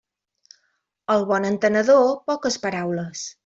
[1.15, 3.29] Al bon entenedor, poques paraules.